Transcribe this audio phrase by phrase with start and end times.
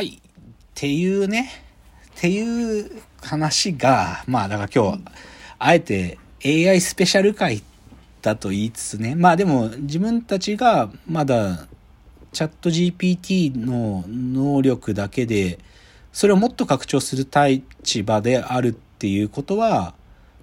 [0.00, 0.08] はい。
[0.08, 0.20] っ
[0.74, 1.50] ていうね、
[2.16, 5.02] っていう話が、まあだから今日、
[5.58, 7.62] あえて AI スペシャル回
[8.22, 11.66] だと言いつつね、まあでも自分たちがまだ
[12.32, 15.58] チャット GPT の能力だけで、
[16.14, 19.92] それをもっと拡張する立場であるっていうことは、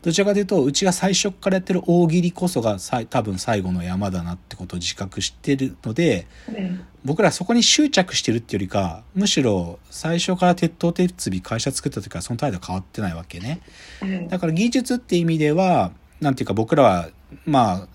[0.08, 13.60] どちらかというと、うちが最初からやってる大喜利こそがさ多分最後の山だなってことを自覚してるので、うん僕らそこに執着してるっていうよりか、むしろ最初から鉄頭鉄尾会社作った時からその態度変わってないわけね。
[14.02, 17.10] うんだから技術って意味では、なんていうか僕らは、
[17.46, 17.88] ま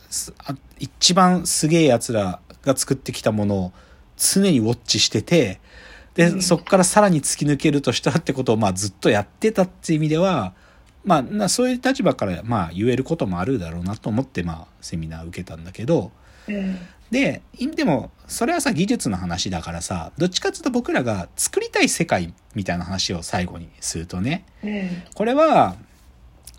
[0.48, 3.72] あ、一番すげえ奴らが作ってきたものを
[4.18, 5.60] 常にウォッチしてて、
[6.14, 10.52] で、うんそこからさらに突き抜けるとしたらってことを、まあずっとやってたっていう意味では、
[11.04, 16.12] まあな、そういう立場から、まあ言えることもあるだろうなと思って、まあセミナー受けたんだけど、
[16.48, 16.78] うん。
[17.10, 24.88] で、いでも、それはさ、技術の話だからさ、どっちかっていうと僕らが作りたい世界みたいな話を最後にするとね、うん。
[25.14, 25.76] これは、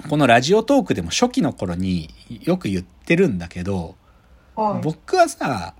[0.09, 2.09] このラジオトークでも初期の頃に
[2.41, 3.95] よく言ってるんだけど、
[4.55, 4.81] はい。
[4.83, 5.73] 僕はさ、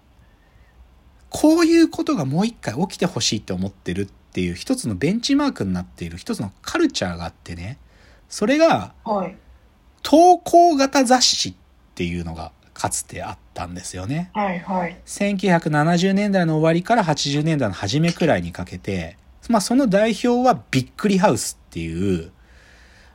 [1.30, 7.78] こういうことがもう一回起きてほしいって思ってるっていう一つのベンチマークになっている一つのカルチャーがあってね、
[8.34, 9.36] それがはい
[10.02, 11.54] 投稿型雑誌っ
[11.94, 14.32] ていうのがかつてあったんですよね。
[14.34, 19.18] はいはい1970年代の終わりから80年代の初めくらいにかけて、
[19.50, 22.32] まあその代表はびっくりハウスっていう、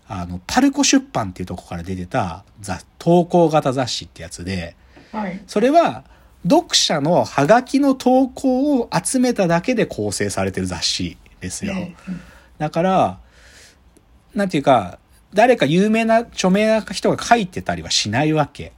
[0.06, 4.77] あの、パルコ出版っていうとこから出てた雑投稿型雑誌ってやつで、
[5.10, 6.05] はいそれは
[6.48, 11.75] 読者のハガキの投稿を集めただけで構成されてる雑誌ですよ。
[11.75, 12.20] うん
[12.58, 13.19] だから、
[14.34, 14.98] なんていうか、
[15.34, 18.73] 誰か有名な著名な人が書いてたりはしないわけ。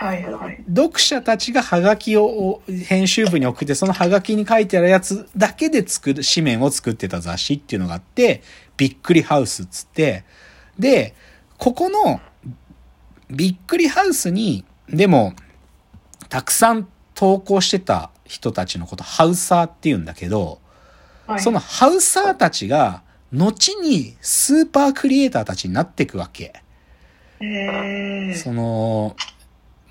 [0.00, 0.64] はいはい。
[0.66, 8.42] 読者たちがハガキを編集部に送って、そのハガキに書いてあるやつだけで作る、紙面を作ってた雑誌っていうのがあって、
[8.78, 10.24] びっくりハウスっつって、
[10.78, 11.14] で、
[11.58, 12.22] ここの
[13.30, 15.34] びっくりハウスに、でも、
[16.30, 20.60] たくさん投稿してた人たちのこと、ハウサーって言うんだけど、
[21.26, 21.40] はい。
[21.40, 26.52] そのハウサーたちが、後にスーパークリエイターたちになっていくわけ。
[27.40, 28.34] えー。
[28.34, 29.16] その、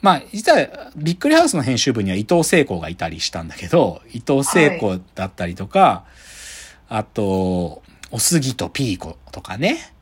[0.01, 6.05] まあ、実は、びっくりハウスの編集部には伊藤聖子がいたりしたんだけど、伊藤聖子だったりとか、
[6.87, 9.93] あと、おすぎとピーコとかね、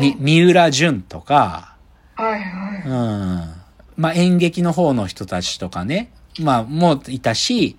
[0.00, 1.76] み、三浦淳とか、
[2.14, 2.82] はいはい。
[2.86, 3.54] うん。
[3.96, 7.76] まあ、演劇の方の人たちとかね、まあ、もういたし、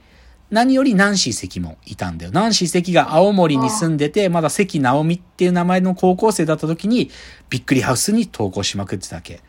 [0.50, 2.31] 何よりナンシー関もいたんだよ。
[2.31, 7.12] ナンシー関が青森に住んでて、まだ関直美っていう名前の高校生だった時に、
[7.50, 9.41] びっくりハウスに投稿しまくってたわけ。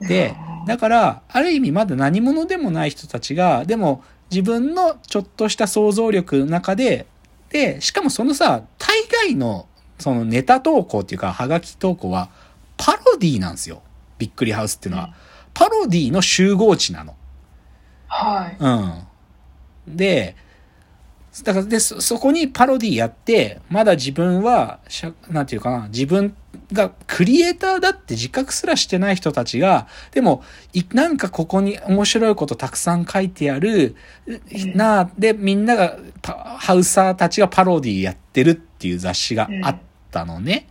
[0.00, 0.34] で、
[0.66, 7.06] だから、ある意味まだ何者でもない人たちが、でも自分のちょっとした想像力の中で、
[7.50, 9.66] で、しかもそのさ、大概の
[9.98, 12.30] そのネタ投稿っていうか、はがき投稿は、
[12.76, 13.82] パロディーなんですよ。
[14.18, 15.14] びっくりハウスっていうのは。
[15.52, 17.16] パロディーの集合値なの。
[18.06, 19.09] はいうん。
[19.96, 20.36] で、
[21.44, 26.34] だからで、そ、そこにパロディやって、まだ自分は、しゃなんていうかな、自分
[26.72, 30.42] がクリエイターだって自覚すらしてない人たちが、でも、
[30.72, 33.94] いなんかここに面白いことたくさん書いてある、
[34.26, 39.78] んなあ、で、みんながパ、ハウサーたちがパロディやってるっていう雑誌があっ
[40.10, 40.66] たのね。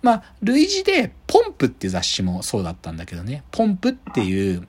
[0.00, 3.42] まあ、類似で、ポンプっていう雑誌もそうだったんだけどね。
[3.50, 4.68] ポンプっていう、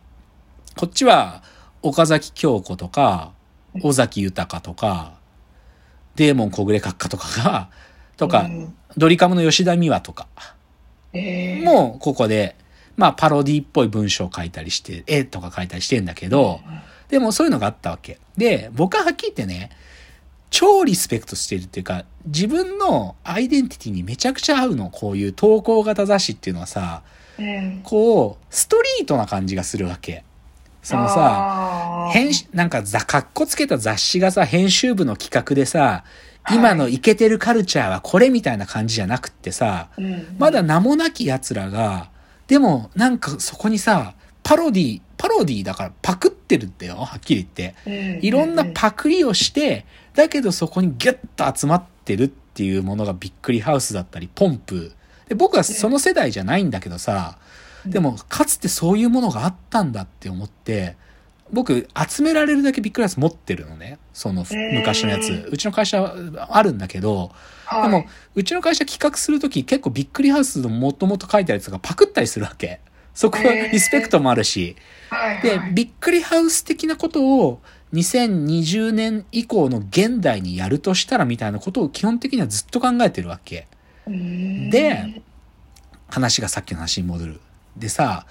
[0.76, 1.44] こっちは、
[1.84, 3.32] 岡崎京子とか、
[3.82, 5.14] 尾崎豊とか、
[6.16, 7.70] デーモン小暮閣下とかが、
[8.18, 8.76] とか、うん。
[8.98, 10.28] ドリカムの吉田美和とか、
[11.14, 11.64] えー。
[11.64, 12.56] もうここで、
[12.98, 16.60] まあパロディっぽい文章を書いたりして、絵とか書いたりしてんだけど、
[17.08, 18.20] でもそういうのがあったわけ。
[18.36, 19.72] で、僕ははっきり言ってね、
[20.50, 27.04] 超リスペクトしてるっていうか、自分のアイデンティティにめちゃくちゃ合うの、こういう投稿型雑誌っていうのはさ、
[27.38, 27.82] うん。
[27.84, 30.24] こう、ストリートな感じがするわけ。
[30.82, 36.04] そのさ、編集、なんかざ、かっこつけた雑誌がさ、編集部の企画でさ、
[36.52, 40.36] 今のイケてるカルチャーはこれみたいな感じじゃなくってさ、うん。
[40.40, 42.10] まだ名もなき奴らが、
[42.48, 47.76] でもなんかそこにさ、パロディ、パロディだからパクってるんだよ、はっきり言って。
[47.86, 47.90] う
[48.22, 48.26] ん。
[48.26, 49.86] いろんなパクリをして、
[50.16, 54.92] だけどそこにギュッと集まってるっていうものがびっくりハウスだったり、ポンプ。
[55.28, 57.38] で僕はその世代じゃないんだけどさ、
[57.90, 60.96] でもかつてそういうものがあったんだって思って、
[61.52, 63.98] 僕集められるだけびっくりハウス持ってるのね。
[64.14, 65.50] その昔のやつ。
[65.52, 67.32] うちの会社はあるんだけど、
[67.66, 68.06] はいでも、
[68.36, 72.80] うちの会社企画するとき結構びっくりハウスのもともと書いてあるやつがパクったりするわけ。
[73.14, 74.76] そこはリスペクトもあるし。
[75.10, 77.62] ではいはい、びっくりハウス的なことを
[77.94, 83.68] 2020年以降の現代にやるとしたらみたいなことを基本的にはずっと考えてるわけ。
[84.08, 85.22] うんで、
[86.10, 87.42] 話がさっきの話に戻る。
[87.78, 88.26] でさ、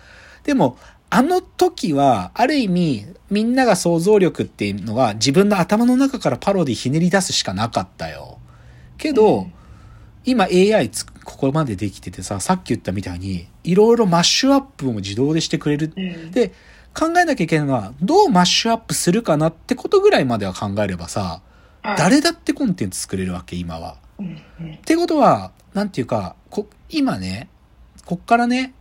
[0.45, 0.79] でも、
[1.11, 8.39] あの時は、ある意味、みんなが想像力っていうのは自分の頭の中からパロディひねり出すしかなかったよ。
[8.97, 9.53] けど、うん
[10.25, 15.91] 今 AI つここまでできててさ、さっき言ったみたいに、いろいろマッシュアップも自動でしてくれる。
[15.97, 16.53] うんで、
[16.95, 21.41] 考えなきゃいけないのは、どうマッシュアップするかなってことぐらいまでは考えればさ、
[21.83, 23.97] はい誰だってコンテンツ作れるわけ、今は。
[24.21, 27.49] ってことは、なんていうか、こ、今ね、
[28.05, 28.75] こっからね、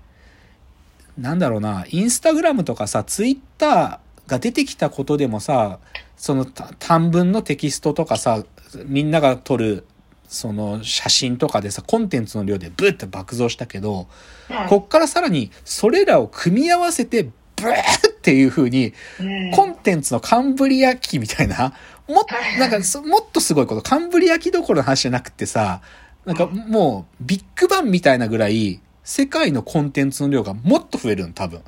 [1.17, 5.79] なんだろうな、インスタグラムとかさ、ツイッターが出てきたことでもさ、
[6.15, 8.43] そのた短文のテキストとかさ、
[8.85, 9.85] みんなが撮る、
[10.27, 14.07] その写真とかでさ、コンテンツの量でブーって爆増したけど、
[14.49, 14.67] はい。
[14.67, 17.71] こっからさらにそれらを組み合わせて、ブー
[18.09, 19.51] っていう風に、うん。
[19.51, 21.73] コンテンツのカンブリア紀みたいな、
[22.07, 22.59] もっはい。
[22.59, 25.81] なんかそ、もっとすごいこと、カンブリア紀どころの話じゃなくてさ、
[26.25, 31.61] なんかもう、ビッグバンみたいなぐらい、世界のコンテンツの量がもっと増えるの、多分。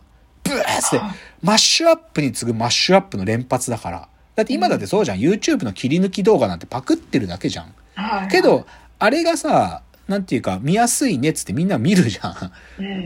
[0.44, 4.10] ブーってはい、マッシュアップに次ぐマッシュアップの連発だから。
[4.36, 5.20] だって今だってそうじゃん。
[5.20, 7.74] YouTube の切り抜き動画なんてパクってるだけじゃん。
[7.96, 8.68] はいけど、
[9.00, 12.34] あれがさ、なんていうか、見やすいねっつってみんな見るじゃん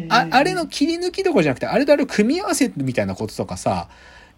[0.09, 3.87] ああれの切り抜きどころじゃなくて、あれとあれを組み合わせるみたいなこととかさ、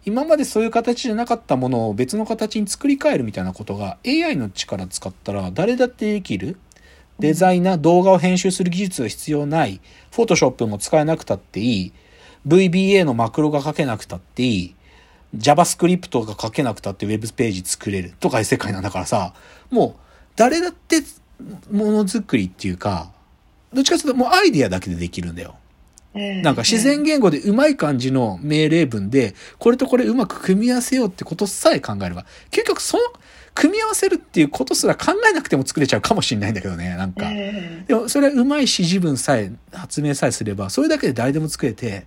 [0.03, 6.57] 今までそういう形じゃなかったものを別の形に作り変えるみたいなことが AI の力使ったら誰だってできる？
[7.19, 9.79] デザイナー、動画を編集する技術が必要ない。
[10.12, 11.94] フォトショップも使えなくたっていい。
[12.47, 14.75] VBA のマクロが書けなくたっていい。
[15.38, 19.33] JavaScript が書けなくたってウェブページ作れるとかいう世界なんだからさ、
[19.69, 20.01] もう
[20.35, 21.01] 誰だって
[21.71, 23.12] ものづくりっていうか、
[23.73, 25.56] どっちかというともうアイディアだけでできるんだよ。
[26.15, 33.03] なんか自然言語でうまい感じの命令文で、これとこれうまく組み合わせようってことさえ考えれば、結局その、
[33.53, 37.27] 組み合わせるっていうことすら考えなくても作れちゃうかもしれないんだけどね、なんか。
[37.27, 42.06] うんでもそれはうまい指示文さえ、発明さえすれば、それだけで誰でも作れて、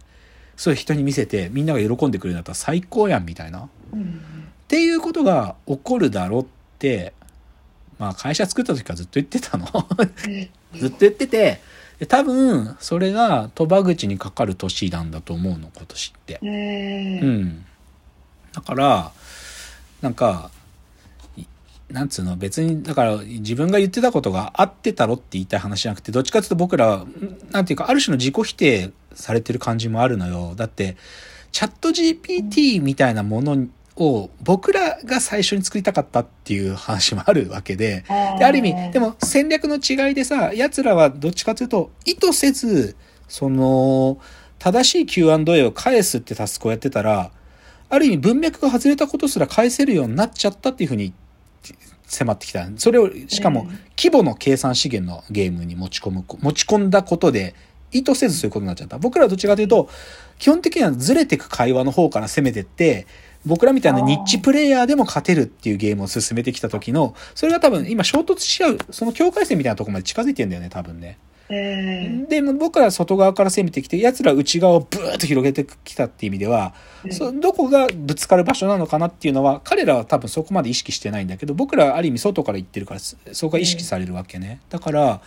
[0.57, 3.61] それ人に見せて、みんなが喜んでくれるんだったら最高やん、みたいな。
[3.61, 4.21] っうん
[4.69, 6.47] ていうことが起こるだろうっ
[6.79, 7.15] て、
[7.99, 9.67] まあ会社作った時からずっと言ってたの。
[10.77, 11.61] ずっと言ってて、
[11.99, 16.39] で多分、それが鳥羽口にかかる年なんだと思うの、今年って。
[16.43, 17.65] うんうん。
[18.53, 19.13] だから、
[20.01, 20.51] なんか、
[21.37, 21.45] い
[21.91, 27.05] なんつうの、別に、だから自分が言ってたことが合ってたろって言いたい話じゃなくて、どっちかっていうと僕ら
[27.51, 30.55] なんていうか、ある種の自己否定されてる感じもあるのよ。
[30.55, 30.97] だって、
[31.51, 33.67] チャット GPT みたいなもの
[33.99, 38.05] を僕らが最初に作りたかったっていう話もあるわけで、
[38.39, 42.97] で、ある意味、でも戦略の違いでさ、奴らはどっちかというと、意図せず、
[43.29, 44.19] その、
[44.59, 47.31] 正しい Q&A を返すってタスクをやってたら、
[47.91, 51.13] ある意味文脈が外れたことすら返せるようになっちゃったっていうふうに
[52.07, 52.69] 迫ってきた。
[52.77, 57.55] それを、しかもうん、規模の計算資源のゲームに持ち込む、持ち込んだことで、
[57.91, 58.99] 意図せずそういうことになっちゃった。
[58.99, 59.89] 僕らはどっちかというと、
[60.39, 63.07] 基本的にはずれてく会話の方から攻めてって、
[63.47, 71.19] 僕らみたいなニッチプレイヤーでも勝てるっていうゲームを進めてきた時の、それが多分今衝突し合う、その境界線みたいなところまで近づいてんだよね、多分ね。
[71.51, 76.75] うんで、僕らは外側から攻めてきて、奴らは内側をブーッと広げてきたっていう意味では、
[77.05, 84.61] うんそどこがぶつかる場所なのかなっていうのは、彼らは多分そこまで意識してないんだけど、僕らはある意味外から行ってるから、そそこが意識されるわけね。
[84.69, 85.23] だから、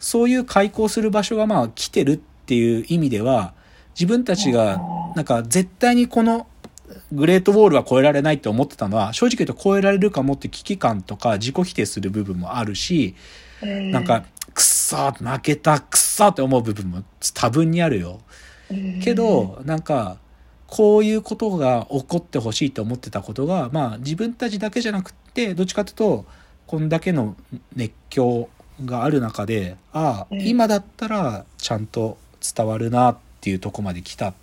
[0.00, 3.54] そういう開口する場所がまあ来てるっていう意味では、
[3.94, 4.80] 自分たちが、
[5.14, 6.46] なんか絶対にこの、
[7.12, 13.14] グレートウォールは超えられないって思ってたのは、正直言うと超えられるかもって危機感とか自己否定する部分もあるし、
[13.62, 17.02] なんか、くっそー負けた、くっそーって思う部分も
[17.34, 18.20] 多分にあるよ。
[19.02, 20.18] けど、なんか、
[20.66, 26.26] こういうことが起こってほしいと思ってたことが、まあ自分たちだけじゃなくって、どっちかというと、
[26.66, 27.36] こんだけの
[27.74, 28.48] 熱狂
[28.84, 30.46] がある中で、ああ、うん。
[30.46, 32.18] 今だったらちゃんと
[32.56, 34.34] 伝わるなっていうとこまで来たっ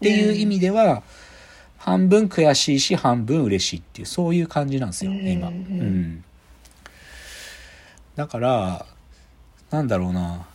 [0.00, 1.02] ていう意味では、
[1.82, 5.48] 半分悔しいし、半分嬉しいっていう、そういう感じなんですよ、うん今。
[5.48, 6.22] うん。
[8.16, 8.86] だから、
[9.70, 10.46] なんだろうな。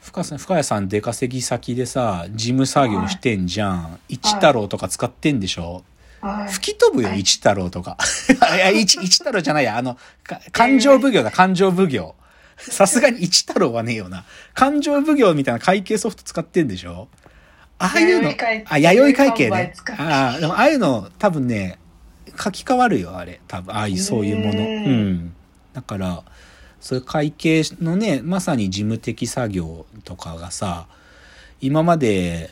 [0.00, 3.98] 深さ深谷さん出稼ぎ先でさ、事務作業してんじゃん。
[4.08, 5.84] 一太郎とか使ってんでしょ？
[6.22, 7.98] はい吹き飛ぶよ、はい一太郎とか。
[8.56, 12.14] いや、一 一太郎じゃないや、あの、か感情奉行だ、感情奉行。
[12.58, 14.24] さすがに一太郎はねえよな。
[14.54, 17.08] 感情奉行みたいな会計ソフト使ってんでしょ？
[17.82, 18.30] ああいうの？
[18.66, 21.78] あ、弥生会計ねああ、でもああいうの多分ね、
[22.38, 23.40] 書き換わるよ、あれ。
[23.48, 24.60] 多分、ああいう、そういうもの。
[24.60, 25.34] ううんん。
[25.72, 26.22] だから、
[26.80, 30.86] そういう会計のね、まさに事務的作業とかがさ、
[31.60, 32.50] 今まで、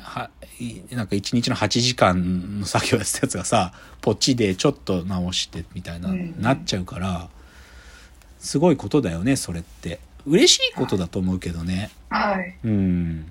[0.00, 7.28] はいなんか1日の8時間の作業やってたやつがさ、ポチでちょっと直してみたいな、うんなっちゃうから、
[8.38, 10.00] すごいことだよね、それって。
[10.26, 11.90] 嬉しいことだと思うけどね。
[12.10, 12.56] はい。
[12.64, 13.26] うん。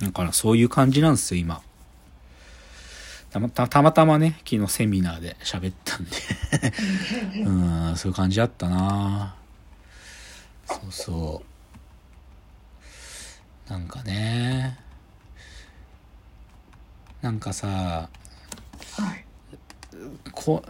[0.00, 1.62] だからそういう感じなんですよ、今。
[3.30, 6.10] たまたたまたまね、昨日セミナーで喋ったんで
[7.44, 9.34] うん、そういう感じだったな
[10.66, 11.42] そうそ
[13.68, 13.70] う。
[13.70, 14.78] なんかね、
[17.20, 18.08] なんかさ、
[18.96, 19.24] はい。
[20.32, 20.64] こ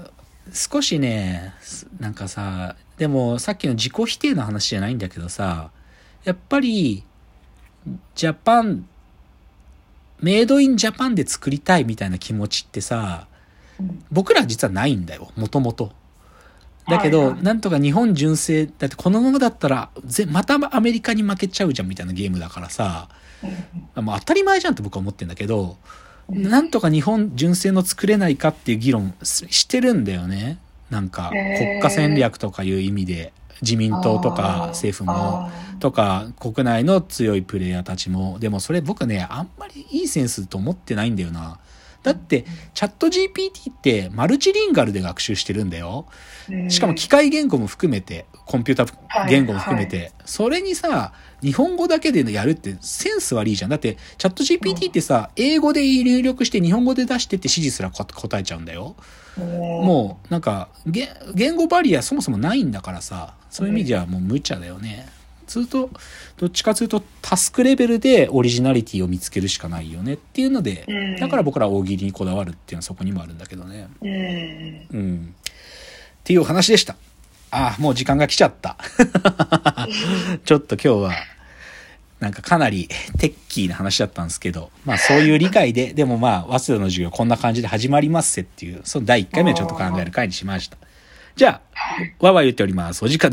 [0.52, 5.70] 少しね、すなんかさ、でもさっきの自己否定の話じゃないんだけどさ、
[6.24, 7.04] やっぱり、
[8.14, 8.88] ジャパン、
[10.20, 13.38] メイドインジャパンで作りたいみたいな気持ちってさ、うん
[14.10, 15.92] 僕ら実はないんだよ、もともと。
[16.88, 23.08] だけど、なんとか日本純正、だってこのままだったら、ぜまたアメリカに負けちゃうじゃんみたいなゲームだからさ、
[23.94, 25.76] もう当たり前じゃんって僕は思ってんだけど、
[26.30, 26.48] うん。
[26.48, 30.58] なんとか日本純正の作れないかっていう議論すしてるんだよね。
[30.90, 35.50] なんか、国家戦略とかいう意味で、自民党とか政府も、あ
[35.80, 41.58] とか、国内の強いプレイヤーたちも、でもそれ僕ね、あんまりいいセンスと思ってないんだよな。
[42.02, 46.06] だって、チャット GPT ってマルチリンガルで学習してるんだよ。
[46.48, 51.12] ーしかも機械言語も含めて、コンピュータはい言語も含めて、それにさ、
[51.42, 53.70] 日本語だけでやるってセンス悪いじゃん。
[53.70, 58.96] だって、チャット GPT ってさ、英語で入力して日本語で出してって指示すらこ答えちゃうんだよ。
[59.38, 65.08] ももう、なんか、言言語バリアそもそもないんだからさ、そういう意味ではもう無茶だよね。
[65.46, 65.90] ずっと、
[66.36, 73.88] どっちかというとタスクレベルでオリジナリティを見つけるしかないよねっていうのでうん、だから僕らは大喜利にこだわるっていうのはそこにもあるんだけどね。
[74.02, 74.88] う、うん。
[74.92, 75.34] うん。
[76.18, 76.96] っていうお話でした。
[77.50, 78.76] ああ、もう時間が来ちゃった。
[80.44, 81.12] ちょっと今日は、
[82.20, 90.76] なんかかなりテッキーな話だったんですけど、まあそういう理解で、でもまあ、早稲田の授業こんな感じで始まりますせっていう、その第1回目をちょっと考える回にしました。
[91.36, 93.04] じゃあ、わわ言っております。
[93.04, 93.26] お時間